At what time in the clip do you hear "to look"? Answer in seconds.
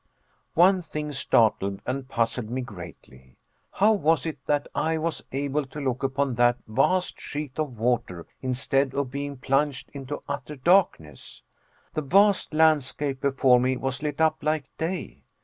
5.67-6.01